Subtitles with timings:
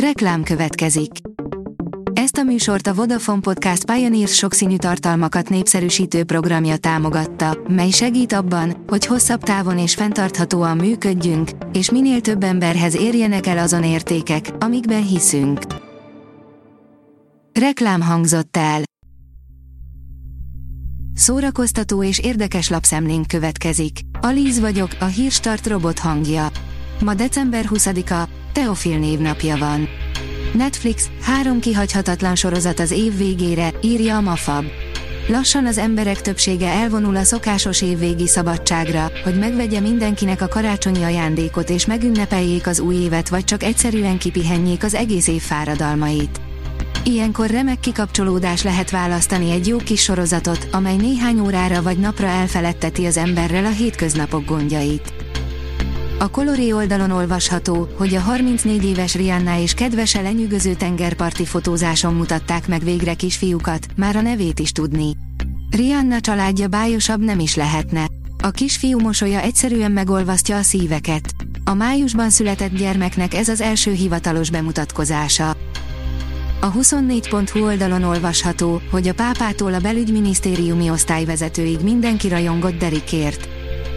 [0.00, 1.10] Reklám következik.
[2.12, 8.84] Ezt a műsort a Vodafone Podcast Pioneers sokszínű tartalmakat népszerűsítő programja támogatta, mely segít abban,
[8.86, 15.06] hogy hosszabb távon és fenntarthatóan működjünk, és minél több emberhez érjenek el azon értékek, amikben
[15.06, 15.60] hiszünk.
[17.60, 18.82] Reklám hangzott el.
[21.14, 23.98] Szórakoztató és érdekes lapszemlénk következik.
[24.20, 26.48] Alíz vagyok, a hírstart robot hangja.
[27.00, 29.88] Ma december 20-a, Teofil névnapja van.
[30.52, 34.64] Netflix, három kihagyhatatlan sorozat az év végére, írja a Mafab.
[35.28, 41.70] Lassan az emberek többsége elvonul a szokásos évvégi szabadságra, hogy megvegye mindenkinek a karácsonyi ajándékot
[41.70, 46.40] és megünnepeljék az új évet vagy csak egyszerűen kipihenjék az egész év fáradalmait.
[47.04, 53.06] Ilyenkor remek kikapcsolódás lehet választani egy jó kis sorozatot, amely néhány órára vagy napra elfeledteti
[53.06, 55.25] az emberrel a hétköznapok gondjait.
[56.18, 62.68] A Coloré oldalon olvasható, hogy a 34 éves Rihanna és kedvese lenyűgöző tengerparti fotózáson mutatták
[62.68, 65.12] meg végre kisfiúkat, már a nevét is tudni.
[65.70, 68.06] Rihanna családja bájosabb nem is lehetne.
[68.42, 71.34] A kisfiú mosolya egyszerűen megolvasztja a szíveket.
[71.64, 75.50] A májusban született gyermeknek ez az első hivatalos bemutatkozása.
[76.60, 83.55] A 24.hu oldalon olvasható, hogy a pápától a belügyminisztériumi osztályvezetőig mindenki rajongott Derikért.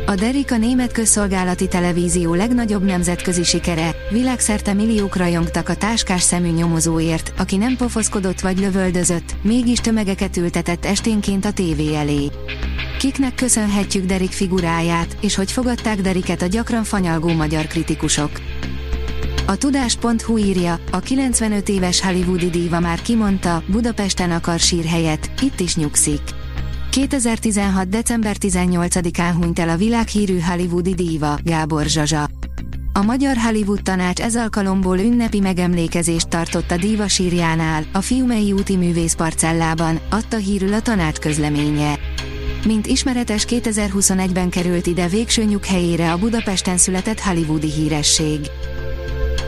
[0.09, 6.49] A Derik a német közszolgálati televízió legnagyobb nemzetközi sikere, világszerte milliók rajongtak a táskás szemű
[6.49, 12.29] nyomozóért, aki nem pofoszkodott vagy lövöldözött, mégis tömegeket ültetett esténként a tévé elé.
[12.99, 18.31] Kiknek köszönhetjük Derik figuráját, és hogy fogadták Deriket a gyakran fanyalgó magyar kritikusok.
[19.47, 25.75] A tudás.hu írja, a 95 éves hollywoodi díva már kimondta, Budapesten akar sírhelyet, itt is
[25.75, 26.21] nyugszik.
[26.89, 27.89] 2016.
[27.89, 32.29] december 18-án hunyt el a világhírű hollywoodi díva, Gábor Zsazsa.
[32.93, 38.75] A Magyar Hollywood Tanács ez alkalomból ünnepi megemlékezést tartott a díva sírjánál, a Fiumei úti
[38.75, 41.99] művészparcellában, adta hírül a tanács közleménye.
[42.65, 48.39] Mint ismeretes 2021-ben került ide végső nyughelyére a Budapesten született hollywoodi híresség.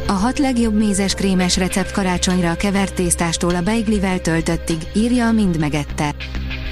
[0.08, 5.32] A hat legjobb mézes krémes recept karácsonyra a kevert tésztástól a beiglivel töltöttig, írja a
[5.32, 6.16] Mind megette.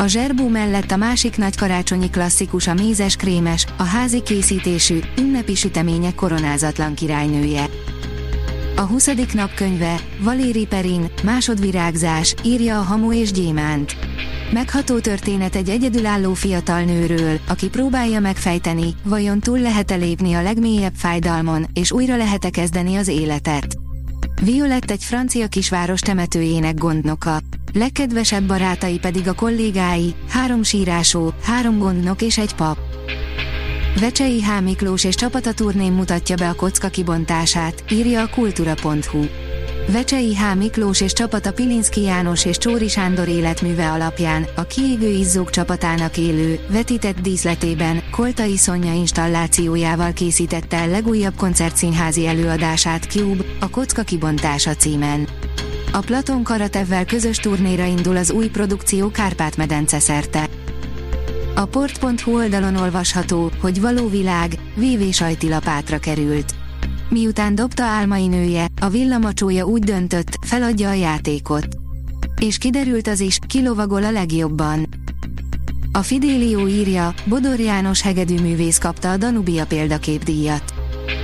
[0.02, 5.56] A zserbú mellett a másik nagy karácsonyi klasszikus a mézes krémes, a házi készítésű, ünnepi
[5.56, 7.66] sütemények koronázatlan királynője.
[8.76, 9.10] A 20.
[9.34, 13.96] napkönyve, Valéri Perin, másodvirágzás, írja a Hamu és Gyémánt.
[14.54, 20.96] Megható történet egy egyedülálló fiatal nőről, aki próbálja megfejteni, vajon túl lehet-e lépni a legmélyebb
[20.96, 23.78] fájdalmon, és újra lehet-e kezdeni az életet.
[24.42, 27.40] Violett egy francia kisváros temetőjének gondnoka.
[27.74, 32.78] Legkedvesebb barátai pedig a kollégái, három sírásó, három gondnok és egy pap.
[34.00, 34.62] Vecsei H.
[34.62, 39.26] Miklós és csapata turnén mutatja be a kocka kibontását, írja a kultura.hu.
[39.92, 40.56] Vecsei H.
[40.56, 46.60] Miklós és csapata Pilinszki János és Csóri Sándor életműve alapján a kiégő izzók csapatának élő,
[46.70, 55.28] vetített díszletében Koltai Szonya installációjával készítette el legújabb koncertszínházi előadását Cube, a Kocka kibontása címen.
[55.92, 60.50] A Platon Karatevvel közös turnéra indul az új produkció Kárpát-medence szerte.
[61.56, 66.56] A port.hu oldalon olvasható, hogy való világ, VV sajtilapátra került.
[67.10, 71.68] Miután dobta álmai nője, a villamacsója úgy döntött, feladja a játékot.
[72.42, 74.88] És kiderült az is, kilovagol a legjobban.
[75.92, 80.79] A Fidélió írja, Bodor János hegedűművész kapta a Danubia példaképdíjat.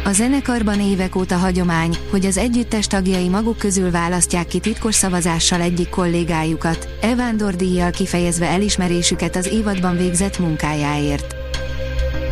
[0.05, 5.61] A zenekarban évek óta hagyomány, hogy az együttes tagjai maguk közül választják ki titkos szavazással
[5.61, 11.35] egyik kollégájukat, Evándor díjjal kifejezve elismerésüket az évadban végzett munkájáért.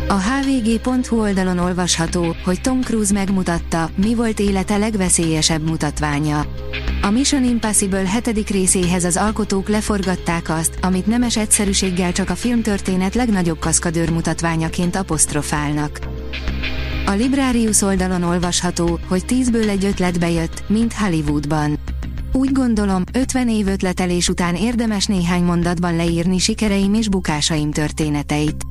[0.08, 6.46] A hvg.hu oldalon olvasható, hogy Tom Cruise megmutatta, mi volt élete legveszélyesebb mutatványa.
[7.02, 13.14] A Mission Impossible hetedik részéhez az alkotók leforgatták azt, amit nemes egyszerűséggel csak a filmtörténet
[13.14, 16.13] legnagyobb kaszkadőr mutatványaként apostrofálnak.
[17.06, 21.78] A Librarius oldalon olvasható, hogy 10-ből egy ötlet bejött, mint Hollywoodban.
[22.32, 28.62] Úgy gondolom, 50 év ötletelés után érdemes néhány mondatban leírni sikereim és bukásaim történeteit.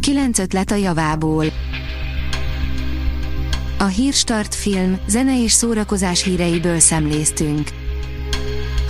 [0.00, 1.44] 9 ötlet a javából.
[3.78, 7.68] A Hírstart film, zene és szórakozás híreiből szemléztünk.